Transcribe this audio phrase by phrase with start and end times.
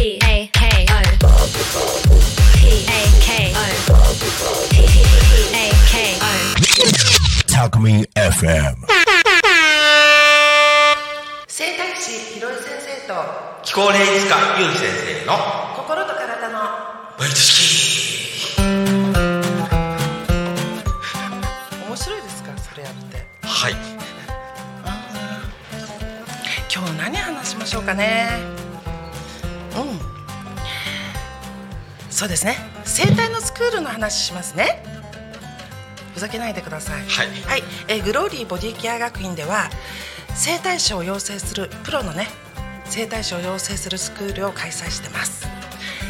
[0.00, 1.04] P A K O
[2.56, 3.60] P A K O
[4.70, 4.80] P
[5.52, 6.32] A K O
[7.46, 8.80] Talk Me FM.
[11.46, 13.12] 生態師ひろい先生と
[13.62, 14.88] 気候霊術家ゆうき先
[15.20, 15.34] 生の
[15.76, 16.60] 心と体の
[17.18, 18.58] バイト式
[21.86, 23.26] 面白いですかそれやって。
[23.42, 23.74] はい。
[26.74, 28.59] 今日何話しましょうかね
[32.20, 32.56] そうですね。
[32.84, 34.84] 生態のスクールの話しますね。
[36.12, 37.06] ふざけないでください。
[37.06, 37.28] はい。
[37.46, 39.70] はい、えーグローリーボディケア学院では
[40.34, 42.26] 整体師を養成するプロのね
[42.84, 45.46] 整体師を養成するスクールを開催してます。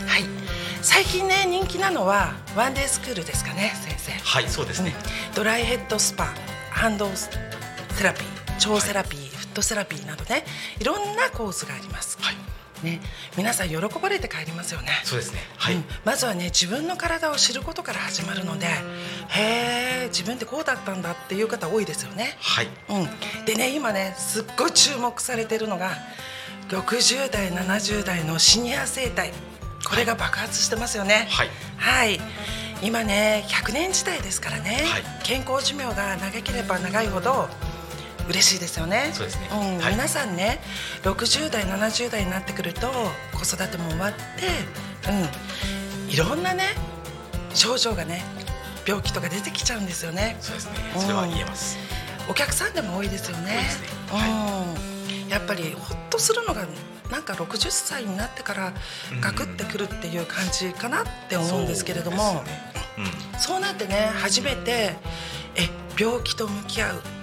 [0.09, 0.25] はい。
[0.83, 4.11] 最近ね人気なのはワンデースクールですかね先生。
[4.11, 4.93] はいそうですね、
[5.29, 5.35] うん。
[5.37, 6.35] ドライヘッドスパ
[6.71, 7.31] ハンドセ
[8.03, 10.45] ラピー腸セラピー、フットセラピーなどね
[10.81, 12.35] いろんなコースがあります、はい
[12.83, 13.01] ね、
[13.37, 14.89] 皆さん喜ばれて帰りますよね。
[15.05, 15.41] そうですね。
[15.57, 15.85] はい、うん。
[16.05, 22.69] まずはね自分の体を知ることから始まるのでへえ自分ってこうだったんだっていう方多いですよね、はい。
[22.89, 25.91] うん、でね今ねすっごい注目されてるのが
[26.69, 29.33] 60代70代のシニア生態。
[29.89, 31.27] これが爆発してますよね。
[31.31, 31.49] はい。
[31.77, 32.21] はい。
[32.83, 35.03] 今ね100年時代ですからね、はい。
[35.23, 37.49] 健康寿命が長ければ長いほど
[38.31, 39.11] 嬉しいですよね。
[39.13, 39.49] そうですね。
[39.49, 39.93] んはい。
[39.93, 40.61] 皆さんね
[41.03, 42.89] 60代70代になってくると
[43.33, 44.21] 子育ても終わって、
[45.11, 46.65] うん、いろんなね
[47.55, 48.23] 症状がね
[48.87, 50.37] 病気とか出てきちゃうんですよね。
[50.41, 50.73] そうですね。
[50.97, 51.77] それは言えます、
[52.29, 53.53] お客さんでも多いですよね。
[53.53, 53.89] 多いですね。
[55.25, 56.67] うん、やっぱりほっとするのが
[57.11, 58.73] なんか60歳になってから
[59.21, 63.39] ガクってくるっていう感じかなって思うんですけれども、そうですね。
[63.39, 64.97] そうなってね初めて
[65.57, 65.69] え
[65.99, 67.03] 病気と向き合う。
[67.03, 67.20] え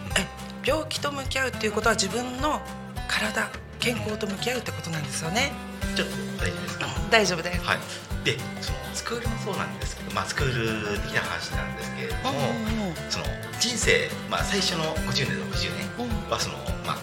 [0.67, 2.59] 病気と向き合うっていうことは自分の
[3.07, 5.53] 体健康と向き合うってことなんですよね。
[5.89, 6.87] うん、ちょっと大丈夫ですか？
[7.09, 7.65] 大丈夫です。
[7.65, 7.77] はい。
[8.25, 12.39] でそのスクールもそうなんですけどまあスクール的な話なんですけれども、うんう
[12.85, 12.95] んうん。
[13.09, 13.25] その
[13.59, 16.97] 人生、まあ、最初の50年60年うんはその、まあ、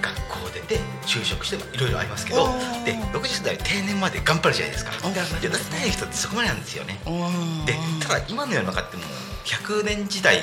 [0.00, 0.14] 学
[0.46, 2.84] 校出て就職していろいろありますけどうん。
[2.84, 4.92] で60代定年まで頑張るじゃないですか。
[5.02, 7.00] 頑張大体の人ってそこまでなんですよね。
[7.04, 7.66] うん。
[7.66, 9.06] でただ今の世の中ってもう
[9.44, 10.38] 100年時代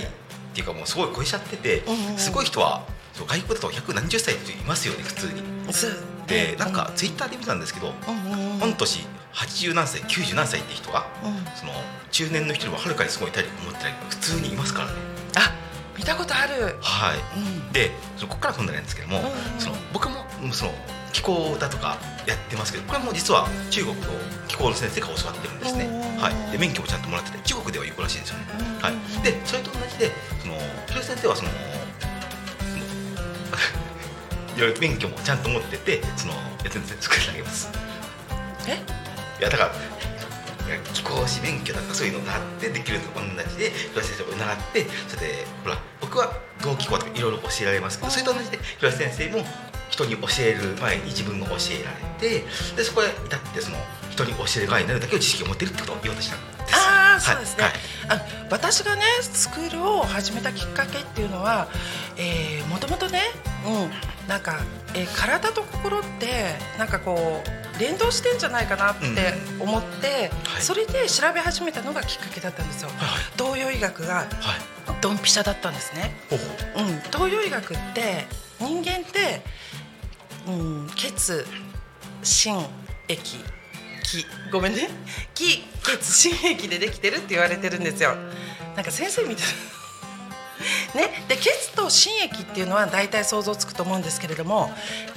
[0.52, 1.84] っていうかもうすごい超えちゃってて
[2.18, 2.84] すごい人は
[3.16, 5.44] 外国だと100何十歳って人いますよね普通に。
[6.28, 8.60] でなんかツイッターで見たんですけどうんうんうん。
[8.60, 11.46] 御年80何歳90何歳って人がうん。
[11.56, 11.74] その
[12.12, 14.94] 中年の人よりもはるかにすごい体力持ってたり普通にいますからね。
[15.36, 15.54] あ
[15.98, 16.78] 見たことある。
[16.82, 17.18] はい。
[17.38, 17.40] う
[17.70, 17.72] ん。
[17.74, 19.22] でそのここから本題なんですけども、
[19.58, 20.72] その僕もうんその
[21.12, 24.02] 気候だとかやってますけどこれも実は中国の
[24.48, 28.66] 気候の先生が教わってるんですね、うんはい、で免許もちゃんともらってて中国では有効らしいんですよね、うん。
[28.82, 28.94] はい、
[29.24, 30.12] でそれと同じで
[30.42, 30.60] その
[31.02, 31.50] 先生はその
[34.58, 36.34] いろいろ免許もちゃんと持っててその
[36.64, 37.70] やつに作ってあげます。
[38.68, 38.82] え？
[39.40, 39.72] いやだから
[40.94, 49.46] 気候士免許だとかそういうのがあってできるのと同じで広瀬先生を習ってそれでほら僕は動気候とかいろいろ教えられますけどそれと同じで広瀬先生も
[49.90, 52.46] 人に教える前に自分が教えられて
[52.76, 53.78] でそこへ至ってその
[54.10, 56.76] 人に教える側になるだけの知識を持ってるってことを言おうとしたんです。
[56.76, 57.74] ああそうですね、はい。
[58.10, 61.68] あ私がねスクールを始めたきっかけっていうのは、
[62.16, 63.22] えー、もともとね、
[63.66, 64.60] うん、なんか、
[64.94, 66.28] えー体と心って
[66.78, 69.06] なんかこう連動してんじゃないかなって
[69.60, 70.62] 思って、はい。
[70.62, 73.08] それで調べ始めたのがきっかけだったんですよ、はいはい。
[73.38, 74.28] 東洋医学がはい。
[75.02, 76.12] ドンピシャだったんですね、
[76.76, 78.26] うん、東洋医学って
[78.60, 79.42] 人間って、
[80.48, 81.46] うん、血
[82.24, 82.66] 心
[83.08, 83.38] 液
[84.04, 84.26] 気。
[84.52, 84.90] ごめんね。
[85.36, 88.16] 気血心液でできてるって言われてるんですよ。
[88.76, 89.46] なんか先生みたい
[90.96, 91.08] な。
[91.08, 91.26] ね。
[91.28, 94.70] で血と心液っていうのは大体想像つくと思うんですけれども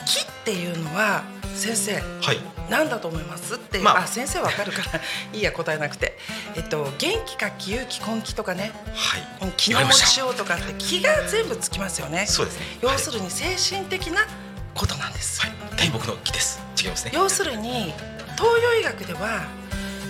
[0.06, 2.00] 気っていうのは先生は
[2.32, 2.38] い。
[2.70, 3.54] 何だと思います？
[3.56, 3.98] ってまあ。
[4.04, 5.00] あ、先生わかるから
[5.32, 6.18] いいや答えなくて。
[6.54, 8.72] えっと元気か気有気根気とかね。
[8.94, 9.22] はい。
[9.42, 12.26] うん気の持ちようとかって気が全部つきますよね。
[12.26, 12.66] そうですね。
[12.80, 14.26] 要するに精神的な
[14.74, 15.52] ことなんです、はい。
[15.76, 16.60] 大木の木です。
[16.82, 17.12] 違いますね。
[17.14, 17.92] 要するに
[18.36, 19.46] 東洋医学では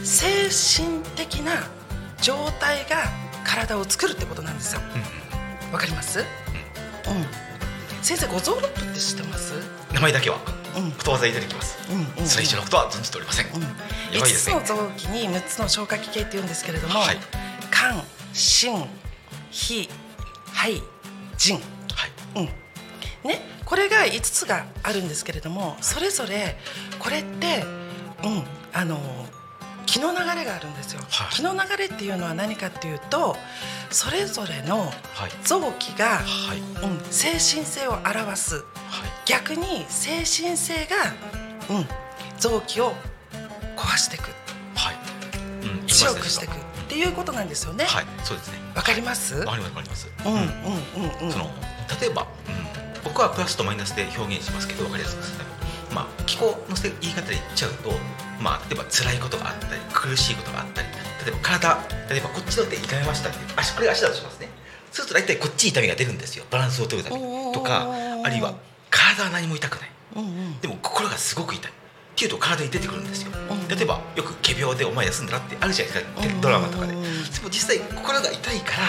[0.05, 1.53] 精神的な
[2.21, 3.05] 状態が
[3.45, 4.81] 体を作るってことなんですよ。
[5.73, 6.21] わかります？
[6.21, 6.25] うん。
[8.03, 9.55] 先生五臓六腑って知ってます？
[9.93, 10.39] 名前だけは
[10.77, 10.93] うん。
[10.93, 11.79] ことわざいただきます。
[11.91, 13.47] うんうんそれ以上のことは存じておりません。
[13.47, 13.63] うん。
[13.63, 14.57] やばいですね。
[14.57, 17.17] 5つの臓器に6つの消化器系って言うんですけれども、はい。
[17.73, 18.87] 肝心
[19.51, 19.89] 脾
[20.53, 20.83] 肺
[21.37, 21.57] 腎。
[21.57, 21.61] は
[22.41, 22.43] い。
[22.43, 22.62] うん
[23.25, 26.57] ね、これが5つがあるんですけれどもそれぞれ
[26.99, 27.65] これって、
[28.25, 28.43] うん、
[28.73, 28.99] あの
[29.87, 31.35] 気の流れがあるんですよ、はい。
[31.35, 33.37] 気の流れっていうのは何かっていうと
[33.91, 35.31] それぞれのはい。
[35.45, 36.59] 臓器が、はい。
[36.59, 38.57] うん、精神性を表す。
[38.57, 38.65] はい。
[39.27, 40.97] 逆に精神性が、
[41.77, 41.87] うん、
[42.39, 42.95] 臓器を
[43.77, 44.31] 壊していく。
[44.75, 44.97] はい、
[45.81, 46.53] うん、強くしていく。
[46.53, 46.55] っ
[46.89, 47.85] ていうことなんですよね。
[47.85, 48.07] はい。
[48.25, 48.59] そうですね。
[48.75, 49.35] わかります？
[49.35, 49.75] わかります。
[49.75, 50.33] わかりますうん。
[50.33, 51.33] うんうんうん。
[51.33, 51.51] その
[52.01, 55.57] 例えば、うん、僕はプラスとマイナスで表現しますけど分かりやすくするために。
[55.95, 57.93] まあ気候のせ言い方で言っちゃうと
[58.41, 60.89] まあ例えば辛いことがあったり苦しいことがあったり
[61.25, 61.79] 例えば体
[62.09, 64.49] 例えばこっちの手痛めましたって足これが足だとしますね。
[64.91, 66.45] そうすると大体こっち痛みが出るんですよ。
[66.51, 67.89] バランスを取るためにとか
[68.25, 68.55] あるいは
[68.91, 69.91] 体は何も痛くない。
[70.61, 71.73] でも心がすごく痛い
[72.13, 73.31] っていうと体に出てくるんですよ。
[73.31, 73.69] ん。
[73.69, 76.23] 例えばよく仮病でお前休んだらってあるじゃないですか。
[76.23, 76.41] うん。
[76.41, 76.93] ドラマとかで。
[76.93, 77.03] でうん
[77.43, 78.87] も実際心が痛いから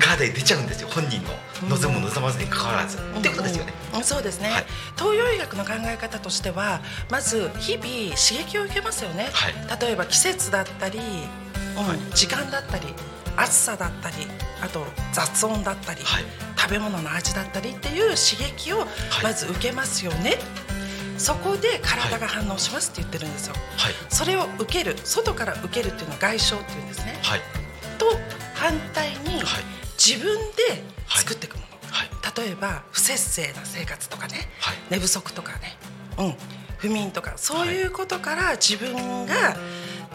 [0.00, 0.88] 体に出ちゃうんですよ。
[0.88, 1.30] 本人の
[1.68, 2.96] 望む望まずに関わらず。
[2.96, 3.72] ってことですよね。
[3.94, 4.66] うんそうですね、はい。
[4.96, 6.80] 東洋医学の考え方としては
[7.10, 7.84] まず日々
[8.16, 9.80] 刺激を受けますよね、はい。
[9.80, 11.98] 例えば季節だったり、うんはい。
[12.14, 12.84] 時間だったり
[13.36, 14.16] 暑さだったり
[14.62, 16.24] あと雑音だったり、はい。
[16.56, 18.86] 食べ物の味だったりっていう刺激を
[19.22, 20.38] まず受けますよね、
[21.22, 23.92] そこで体が反応しますって言ってるんですよ、はい。
[24.08, 27.18] それを受ける外から受けるっていうのは外傷っていうんですね。
[27.22, 27.40] はい。
[27.96, 28.06] と
[28.54, 29.64] 反対にはい。
[29.96, 32.08] 自分で作っていくもの、はい。
[32.44, 34.76] 例えば不節制な生活とかね、はい。
[34.90, 35.76] 寝不足とかね、
[36.18, 36.34] うん、
[36.78, 37.34] 不眠とか。
[37.36, 39.56] そういうことから自分が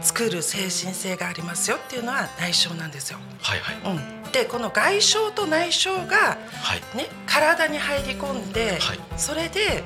[0.02, 3.20] 作る精神性がありますよっていうのは内傷なんですよ。
[3.42, 3.96] はいはい。
[3.96, 6.98] うん、でこの外傷と内傷が、はい。
[6.98, 9.00] ね、体に入り込んで、はい。
[9.16, 9.84] それで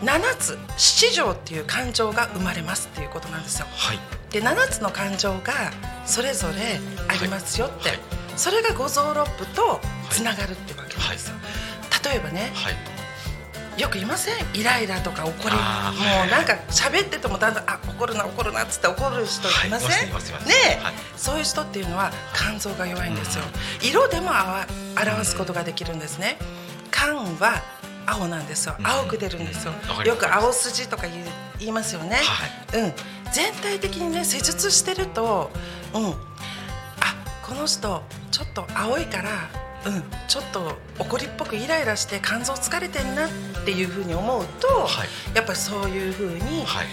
[0.00, 3.66] 7つ七条っていう感情が生まれますっていうことなんですよ。
[3.70, 3.98] はい。
[4.30, 5.52] で7つの感情が
[6.04, 7.98] それぞれありますよって、はい。
[8.36, 11.36] それが五臓六腑とつながるってわけなんですよ。
[12.04, 12.76] 例えばねはい。
[13.80, 14.34] よく言いません？
[14.54, 15.54] イライラとか怒り。
[15.54, 15.60] も
[16.26, 20.22] うなんか喋っててもだんだんあ怒るな怒るなっつって怒る人いません、はい。
[20.82, 20.94] はい。
[21.16, 23.44] そういう人っていうのは肝臓が弱いんですよ。
[23.82, 24.66] 色でもあわ
[24.98, 26.38] 表すことができるんですね。
[26.90, 27.62] 肝は
[28.06, 28.76] 青なんですよ。
[28.78, 28.86] うん。
[28.86, 29.72] 青く出るんですよ。
[29.98, 30.06] うん。
[30.06, 31.24] よく青筋とか言う
[31.58, 32.82] 言いますよね、はい。
[32.82, 32.92] うん。
[33.32, 35.50] 全体的にね施術してると
[35.94, 36.10] うん。
[36.10, 36.14] あ
[37.42, 39.30] この人ちょっと青いから
[39.86, 40.04] うん。
[40.28, 43.30] ちょっと怒りっぽくイライラして肝臓疲れてんなっ
[43.64, 45.08] ていうふうに思うと、はい。
[45.36, 46.86] やっぱりそういうふうにはい。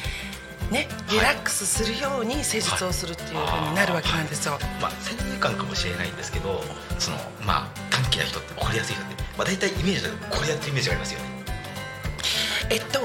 [0.72, 4.58] ねリラックスするように施術をするっていうふうになるわけなんですよ。
[4.82, 6.62] まあ先入観かもしれないんですけど
[6.98, 11.26] そのまあ短気な人って怒りやすい人ってまあ大体イメージだとこれやってるイメージがありますよね。
[12.70, 13.00] えっと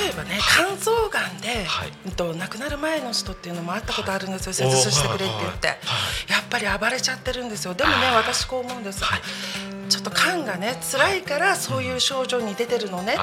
[0.00, 1.92] 例えばね肝臓がんで、はい。
[2.06, 4.52] うんと亡くなる前の人っていうのもあったことあるんですよ。
[4.52, 5.94] 施術してくれって言って、はいは
[6.28, 7.74] いやっぱり暴れちゃってるんですよ。
[7.74, 9.20] でもね私こう思うんです、はい
[9.88, 13.20] ちょっと肝がね辛いからそういう症状に出てるのねって、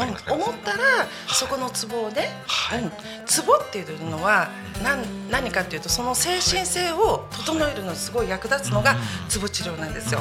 [0.00, 2.82] うん思ったらそこのツボをね、はい。
[2.82, 2.92] うん、
[3.26, 4.48] ツボっていうのは
[4.82, 8.98] 何何かっていうとその精神性を整えるのにすごい役立つのがうん。
[9.28, 10.20] ツボ治療なんですよ。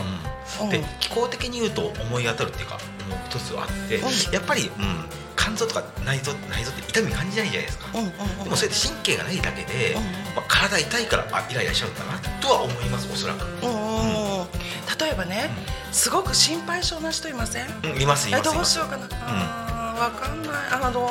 [0.61, 0.69] うん。
[0.69, 2.75] で気候的に言うと思い当たるっていうか
[3.09, 4.33] もう一つあって、うん。
[4.33, 7.87] やっぱり、うん、肝臓とか内臓内臓って痛み感じないじゃないですか、
[8.43, 10.01] でもそれで神経がないだけで、うん
[10.35, 14.24] まあ、体痛いからあイライラしちゃうんだなとは思いますおそらく、うん
[14.99, 15.49] 例えばね、
[15.91, 17.67] すごく心配性な人いません？
[17.83, 18.49] うん、いますいえます。
[18.49, 20.53] いどうしようかな、あーわかんない。
[20.71, 21.09] あのう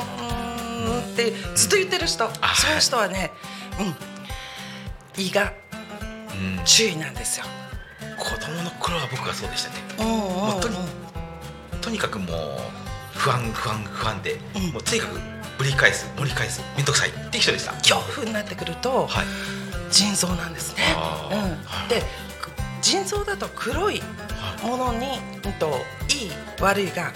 [0.89, 3.31] ーんってずっと言ってる人、あそういう人はね、
[5.17, 5.53] うん、胃が
[6.33, 6.65] うん。
[6.65, 7.45] 注意なんですよ。
[8.17, 9.75] 子供の頃は僕がそうでしたね。
[9.99, 10.19] うんうんうん。
[10.51, 10.75] もうとに
[11.81, 12.59] とにかくもう
[13.13, 14.71] 不安不安不安で、うん。
[14.71, 15.19] もうとにかく
[15.57, 17.71] ぶり返す盛り返す面倒くさいっていう人でした。
[17.73, 19.25] 恐怖になってくると、はい。
[19.91, 20.83] 腎臓なんですね。
[21.31, 21.39] うん。
[21.39, 22.34] はいでく
[22.85, 24.67] 腎臓だと黒いはい。
[24.69, 25.07] ものに、
[25.43, 25.69] うん、と
[26.13, 27.11] いい悪いが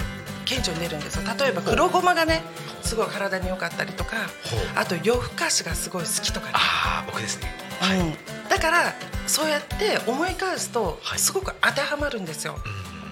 [0.45, 1.21] 顕著に出るんですよ。
[1.39, 2.41] 例えば黒ごまがね
[2.81, 4.17] すごい体に良かったりとか
[4.75, 6.53] あと夜更かしがすごい好きとかね。
[6.55, 7.53] ああ僕ですね。
[7.79, 8.13] はい、うん、
[8.49, 8.95] だから
[9.27, 11.19] そうやって思い返すとはい。
[11.19, 12.55] すごく当てはまるんですよ。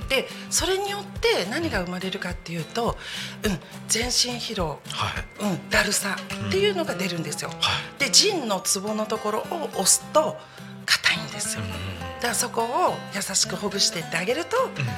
[0.02, 0.08] うん。
[0.08, 2.98] でそれによって何が生まれるかっていうと、
[3.44, 5.52] うん、全身疲労、はい。
[5.52, 6.16] うん、だるさ
[6.48, 7.50] っていうのが出るんですよ。
[7.50, 8.00] はい。
[8.00, 10.38] で腎のツボのところを押すと
[10.88, 11.62] 硬いんですよ。
[12.18, 14.58] だからそこを優しくほぐしていってあげると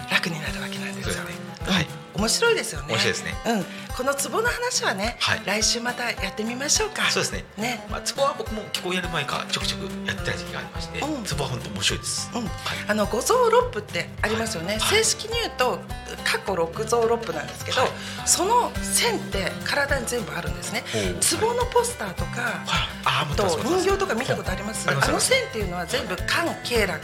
[0.09, 1.23] 楽になるわけなんですよ。
[1.25, 1.33] ね
[1.67, 1.87] うんはい
[2.19, 2.87] 面白いですよね。
[2.89, 3.33] 面白いですね。
[3.47, 5.41] うん、このツボの話はね、はい。
[5.45, 7.09] 来週またやってみましょうか。
[7.09, 7.45] そうですね。
[7.57, 7.85] ね。
[7.89, 11.23] まあ、ツボは僕も気候やる前からちょくちょくやってた時期がありまして、うん。
[11.23, 12.41] ツボは本当面白いです、うん。
[12.43, 12.51] はい。
[12.87, 14.79] あの五臓六腑ってありますよね、はい。
[14.81, 15.79] 正式に言うと
[16.23, 17.89] 過去六臓六腑なんですけど、はい。
[18.25, 20.83] その線って体に全部あるんですね。
[20.91, 23.29] ほう壺のポスターとか、はい。
[23.31, 24.89] あと人形とか見たことあります？
[24.89, 26.89] あの線っていうのは全部肝経絡。
[26.89, 26.99] はい。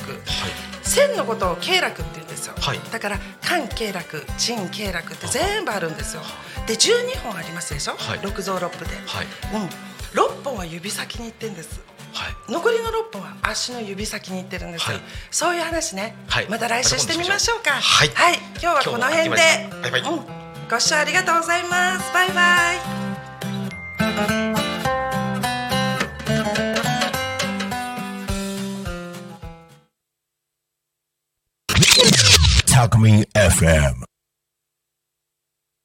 [0.83, 2.79] 線のことを経絡ってですよ、はい。
[2.91, 6.21] だから肝経絡腎経絡って全部あるんですよ。
[6.67, 8.19] で12本ありますでしょ、はい。
[8.21, 9.27] 六臓六腑で、はい。
[9.53, 9.69] うん。
[10.19, 11.81] 6本は指先に行ってんです。
[12.13, 12.51] はい。
[12.51, 15.03] 残りの6本は足の指先に行ってるんですよ、はい。
[15.31, 16.47] そういう話ね、はい。
[16.49, 17.71] また来週してみましょうか。
[17.71, 18.07] はい。
[18.07, 19.69] 今日はこの辺で。
[20.09, 22.13] うん、ご視聴ありがとうございます。
[22.13, 23.04] バイバイ
[32.85, 34.14] Alchemy FM.